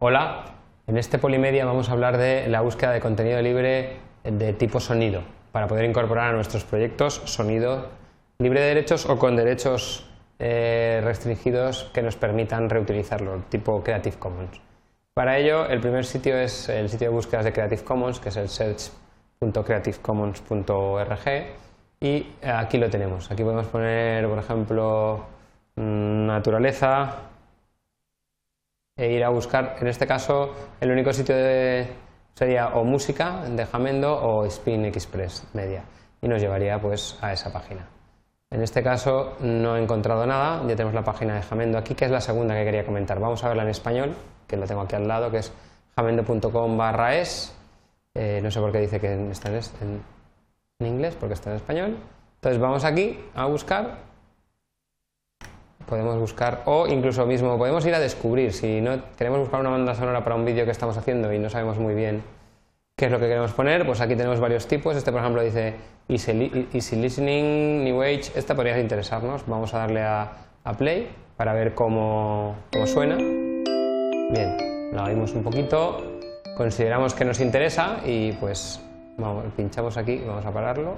[0.00, 0.46] Hola,
[0.88, 5.22] en este Polimedia vamos a hablar de la búsqueda de contenido libre de tipo sonido,
[5.52, 7.90] para poder incorporar a nuestros proyectos sonido
[8.38, 10.10] libre de derechos o con derechos
[10.40, 14.60] eh, restringidos que nos permitan reutilizarlo, tipo Creative Commons.
[15.14, 18.36] Para ello, el primer sitio es el sitio de búsquedas de Creative Commons, que es
[18.36, 21.28] el search.creativecommons.org
[22.00, 23.30] y aquí lo tenemos.
[23.30, 25.24] Aquí podemos poner, por ejemplo,
[25.76, 27.30] mm, naturaleza
[28.96, 31.34] e ir a buscar, en este caso, el único sitio
[32.34, 35.84] sería o música de Jamendo o Spin Express Media
[36.20, 37.88] y nos llevaría pues a esa página.
[38.50, 42.04] En este caso no he encontrado nada, ya tenemos la página de Jamendo aquí, que
[42.04, 43.18] es la segunda que quería comentar.
[43.18, 44.14] Vamos a verla en español,
[44.46, 45.52] que lo tengo aquí al lado, que es
[45.96, 47.54] jamendo.com barra es.
[48.14, 50.02] Eh, no sé por qué dice que está en,
[50.86, 51.96] inglés, porque está en español.
[52.36, 53.98] Entonces vamos aquí a buscar.
[55.86, 58.52] Podemos buscar, o incluso mismo podemos ir a descubrir.
[58.52, 61.50] Si no queremos buscar una banda sonora para un vídeo que estamos haciendo y no
[61.50, 62.22] sabemos muy bien
[62.96, 64.96] qué es lo que queremos poner, pues aquí tenemos varios tipos.
[64.96, 65.74] Este, por ejemplo, dice
[66.08, 68.32] Easy, Listening, New Age.
[68.34, 69.44] Esta podría interesarnos.
[69.46, 70.30] Vamos a darle a,
[70.78, 73.16] Play para ver cómo, suena.
[73.16, 76.20] Bien, la oímos un poquito.
[76.56, 78.80] Consideramos que nos interesa y pues
[79.18, 80.96] vamos, pinchamos aquí, vamos a pararlo.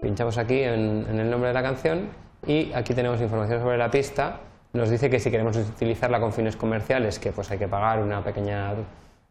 [0.00, 2.10] Pinchamos aquí en el nombre de la canción
[2.46, 4.40] y aquí tenemos información sobre la pista.
[4.72, 8.22] Nos dice que si queremos utilizarla con fines comerciales, que pues hay que pagar una
[8.22, 8.72] pequeña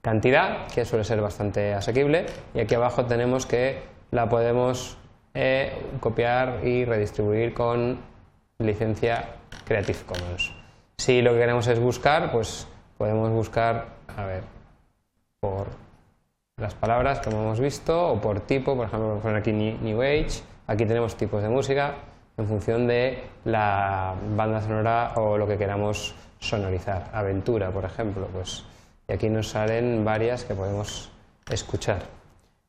[0.01, 4.97] cantidad, que suele ser bastante asequible, y aquí abajo tenemos que la podemos
[5.33, 7.99] eh, copiar y redistribuir con
[8.59, 9.29] licencia
[9.65, 10.53] Creative Commons.
[10.97, 14.43] Si lo que queremos es buscar, pues podemos buscar, a ver,
[15.41, 15.67] por
[16.57, 20.85] las palabras como hemos visto, o por tipo, por ejemplo, poner aquí New Age, aquí
[20.85, 21.95] tenemos tipos de música
[22.37, 27.09] en función de la banda sonora o lo que queramos sonorizar.
[27.13, 28.65] Aventura, por ejemplo, pues
[29.07, 31.11] y aquí nos salen varias que podemos
[31.49, 32.03] escuchar.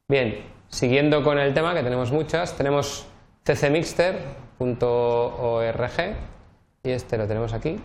[0.08, 3.06] Bien, siguiendo con el tema, que tenemos muchas, tenemos
[3.44, 6.16] ccmixter.org
[6.82, 7.80] y este lo tenemos aquí.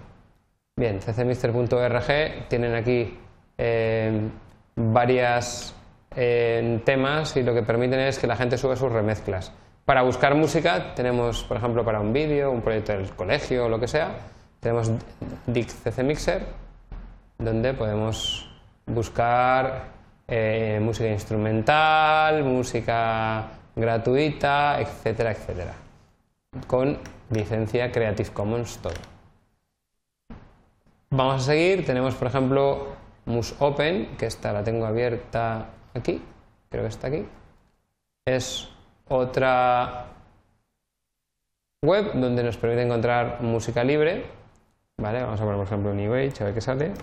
[0.75, 3.19] Bien, ccmixter.org tienen aquí
[3.57, 4.29] eh,
[4.75, 5.75] varias
[6.15, 9.51] eh, temas y lo que permiten es que la gente suba sus remezclas.
[9.89, 13.79] Para buscar música tenemos, por ejemplo, para un vídeo, un proyecto del colegio o lo
[13.79, 14.17] que sea,
[14.59, 14.91] tenemos
[15.47, 15.67] Dick
[16.03, 16.45] Mixer
[17.39, 18.47] donde podemos
[18.85, 19.85] buscar
[20.27, 25.73] eh, música instrumental, música gratuita, etcétera, etcétera,
[26.67, 26.99] con
[27.31, 28.93] licencia Creative Commons todo.
[31.09, 32.89] Vamos a seguir, tenemos por ejemplo
[33.25, 36.21] Mus Open, que esta la tengo abierta aquí,
[36.69, 37.25] creo que está aquí.
[38.27, 38.69] Es
[39.09, 40.05] otra
[41.83, 44.25] web donde nos permite encontrar música libre.
[44.97, 46.93] Vale, vamos a poner por ejemplo New Age, a ver qué sale.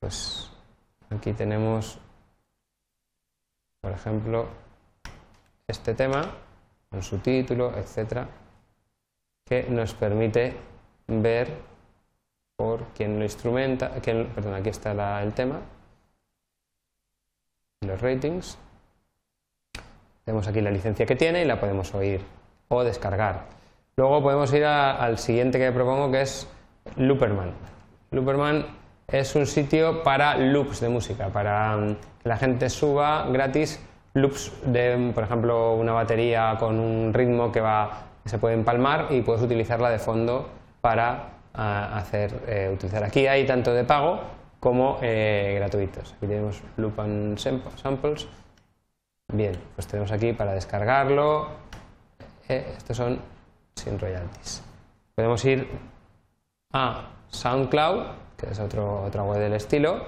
[0.00, 0.50] Pues
[1.10, 1.98] aquí tenemos,
[3.80, 4.48] por ejemplo,
[5.66, 6.22] este tema
[6.90, 8.28] con su título, etcétera,
[9.44, 10.56] que nos permite
[11.08, 11.50] ver
[12.56, 15.60] por quién lo instrumenta, quién, perdón, aquí está el tema,
[17.86, 18.58] los ratings.
[20.24, 22.20] Tenemos aquí la licencia que tiene y la podemos oír
[22.68, 23.44] o descargar.
[23.96, 26.48] Luego podemos ir al siguiente que propongo que es
[26.96, 27.52] Looperman.
[28.10, 28.66] Looperman
[29.08, 33.80] es un sitio para loops de música, para mm, que la gente suba gratis
[34.14, 39.20] loops de, por ejemplo, una batería con un ritmo que va se puede empalmar y
[39.22, 40.48] puedes utilizarla de fondo
[40.80, 43.04] para ah, hacer eh, utilizar.
[43.04, 44.20] Aquí hay tanto de pago
[44.60, 46.14] como eh, gratuitos.
[46.14, 48.28] Aquí tenemos loop and samples.
[49.32, 51.48] Bien, pues tenemos aquí para descargarlo.
[52.48, 53.18] Eh, estos son
[53.74, 54.62] sin royalties.
[55.14, 55.68] Podemos ir
[56.72, 60.04] a SoundCloud que es otro, otra web del estilo,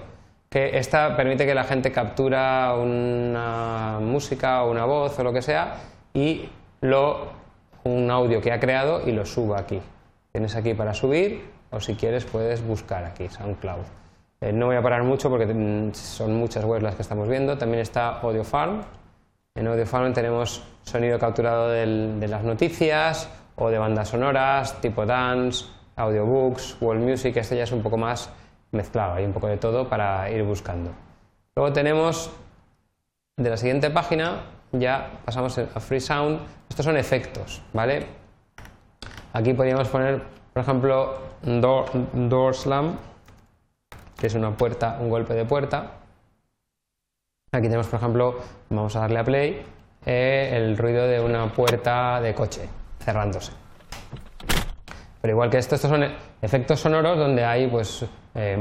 [0.49, 5.43] que esta permite que la gente captura una música o una voz o lo que
[5.43, 5.77] sea
[6.15, 6.49] y
[6.81, 7.29] lo,
[7.85, 9.81] un audio que ha creado y lo suba aquí.
[10.33, 13.85] Tienes aquí para subir o si quieres puedes buscar aquí, SoundCloud.
[14.41, 15.47] Eh, no voy a parar mucho porque
[15.95, 17.59] son muchas webs las que estamos viendo.
[17.59, 18.83] También está AudioFarm.
[19.55, 26.77] En AudioFarm tenemos sonido capturado de las noticias o de bandas sonoras tipo dance, audiobooks,
[26.81, 28.31] world music, este ya es un poco más
[28.71, 30.93] mezclado, hay un poco de todo para ir buscando.
[31.57, 32.31] Luego tenemos
[33.37, 34.43] de la siguiente página,
[34.73, 38.07] ya pasamos a Free Sound, estos son efectos, ¿vale?
[39.33, 42.97] Aquí podríamos poner, por ejemplo, door, slam,
[44.19, 46.01] que es una puerta, un golpe de puerta.
[47.53, 48.39] Aquí tenemos, por ejemplo,
[48.69, 49.63] vamos a darle a play,
[50.05, 52.69] eh, el ruido de una puerta de coche
[52.99, 53.53] cerrándose.
[55.23, 56.05] Pero igual que esto, estos son
[56.43, 58.05] efectos sonoros donde hay pues
[58.35, 58.57] eh,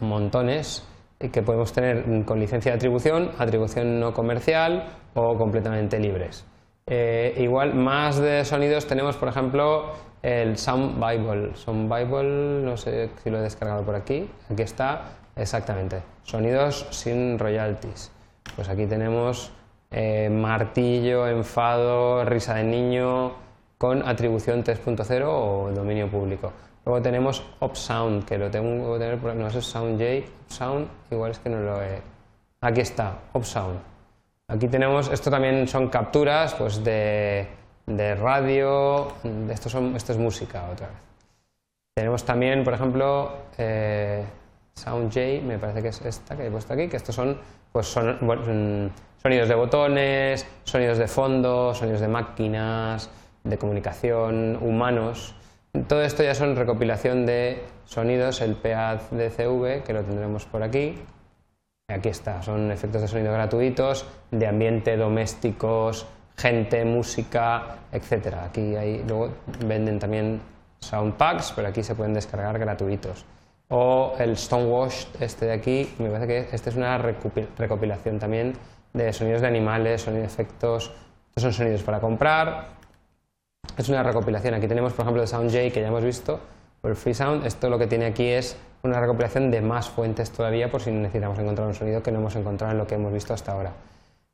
[0.00, 0.86] montones
[1.18, 6.44] que podemos tener con licencia de atribución, atribución no comercial o completamente libres.
[6.88, 9.92] Eh, igual más de sonidos tenemos, por ejemplo,
[10.22, 11.56] el Sound Bible.
[11.56, 14.30] Sound Bible, no sé si lo he descargado por aquí.
[14.48, 15.02] Aquí está,
[15.34, 16.02] exactamente.
[16.22, 18.12] Sonidos sin royalties.
[18.54, 19.50] Pues aquí tenemos
[19.90, 23.32] eh, martillo, enfado, risa de niño
[23.78, 26.52] con atribución 3.0 o dominio público.
[26.84, 31.50] Luego tenemos OpSound, que lo tengo que tener no es SoundJ, Sound, igual es que
[31.50, 32.00] no lo he...
[32.60, 33.95] Aquí está, OpSound.
[34.48, 37.48] Aquí tenemos, esto también son capturas pues de,
[37.86, 39.08] radio,
[39.50, 40.96] esto, son, esto es música otra vez.
[41.96, 44.24] Tenemos también, por ejemplo, eh,
[44.74, 47.38] SoundJ, me parece que es esta que he puesto aquí, que estos son,
[47.72, 48.90] pues son mm,
[49.20, 53.10] sonidos de botones, sonidos de fondo, sonidos de máquinas,
[53.42, 55.34] de comunicación, humanos.
[55.88, 61.02] Todo esto ya son recopilación de sonidos, el PADCV, que lo tendremos por aquí.
[61.88, 66.04] Aquí está, son efectos de sonido gratuitos, de ambiente, domésticos,
[66.36, 68.34] gente, música, etc.
[68.44, 69.32] Aquí hay, luego
[69.64, 70.40] venden también
[70.80, 73.24] sound packs, pero aquí se pueden descargar gratuitos.
[73.68, 78.54] O el Stonewash, este de aquí, me parece que este es una recopilación también
[78.92, 80.92] de sonidos de animales, sonidos de efectos.
[81.28, 82.66] Estos son sonidos para comprar,
[83.78, 84.54] es una recopilación.
[84.54, 86.40] Aquí tenemos, por ejemplo, de SoundJ que ya hemos visto,
[86.80, 87.46] por el Freesound.
[87.46, 88.56] Esto lo que tiene aquí es
[88.86, 92.36] una recopilación de más fuentes todavía por si necesitamos encontrar un sonido que no hemos
[92.36, 93.72] encontrado en lo que hemos visto hasta ahora.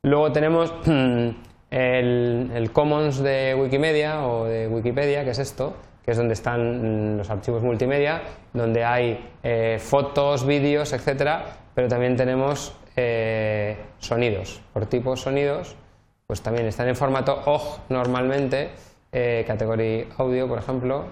[0.03, 0.73] Luego tenemos
[1.69, 7.29] el, Commons de Wikimedia o de Wikipedia, que es esto, que es donde están los
[7.29, 8.21] archivos multimedia,
[8.53, 15.75] donde hay eh, fotos, vídeos, etcétera, pero también tenemos eh, sonidos, por tipo sonidos,
[16.27, 18.69] pues también están en formato OGG normalmente
[19.11, 21.05] eh, categoría audio, por ejemplo,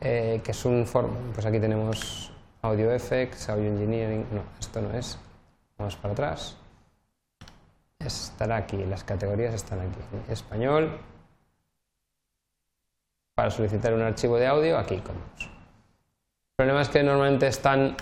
[0.00, 4.92] eh, que es un form pues aquí tenemos audio effects, audio engineering, no, esto no
[4.96, 5.18] es,
[5.78, 6.56] vamos para atrás,
[7.98, 10.98] estará aquí, las categorías están aquí, español,
[13.34, 15.42] para solicitar un archivo de audio, aquí Commons.
[15.42, 17.96] El problema es que normalmente están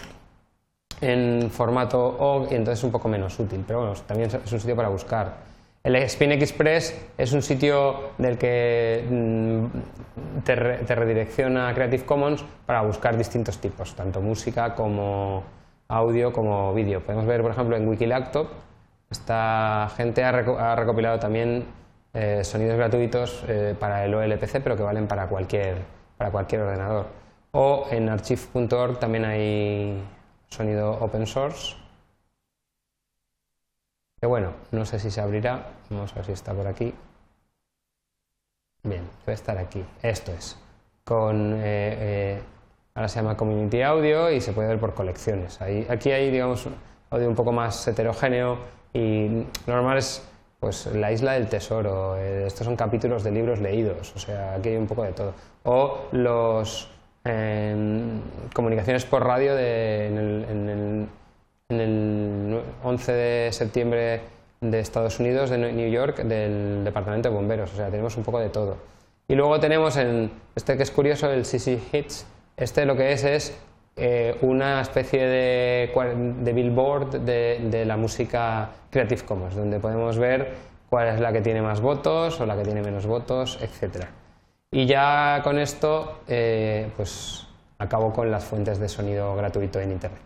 [1.00, 4.58] en formato OGG y entonces es un poco menos útil, pero bueno, también es un
[4.58, 5.47] sitio para buscar.
[5.84, 12.82] El Spin Express es un sitio del que mm, te, redirecciona a Creative Commons para
[12.82, 15.44] buscar distintos tipos, tanto música como
[15.86, 17.00] audio como vídeo.
[17.00, 18.48] Podemos ver, por ejemplo, en Wikilaptop,
[19.10, 21.64] esta gente ha, recopilado también
[22.12, 25.76] eh, sonidos gratuitos eh, para el OLPC, pero que valen para cualquier,
[26.18, 27.06] para cualquier ordenador.
[27.52, 30.02] O en archive.org también hay
[30.48, 31.76] sonido open source
[34.20, 36.94] que bueno, no sé si se abrirá, vamos a ver si está por aquí.
[38.82, 39.84] Bien, debe estar aquí.
[40.02, 40.56] Esto es.
[41.04, 42.42] Con, eh, eh,
[42.94, 45.60] ahora se llama Community Audio y se puede ver por colecciones.
[45.60, 46.66] Ahí, aquí hay, digamos,
[47.10, 48.58] audio un poco más heterogéneo
[48.92, 50.22] y normal es
[50.60, 52.16] pues la isla del tesoro.
[52.16, 55.34] Eh, estos son capítulos de libros leídos, o sea, aquí hay un poco de todo.
[55.64, 56.90] O los
[58.54, 60.37] comunicaciones por radio de, en el
[62.88, 64.20] 11 de septiembre
[64.60, 67.72] de Estados Unidos, de New York, del Departamento de Bomberos.
[67.72, 68.76] O sea, tenemos un poco de todo.
[69.28, 72.26] Y luego tenemos en este que es curioso, el CC Hits.
[72.56, 73.58] Este lo que es es
[73.96, 75.92] eh, una especie de,
[76.40, 80.52] de billboard de, de, la música Creative Commons, donde podemos ver
[80.88, 84.06] cuál es la que tiene más votos o la que tiene menos votos, etc.
[84.70, 87.46] Y ya con esto, eh, pues
[87.78, 90.22] acabo con las fuentes de sonido gratuito en Internet.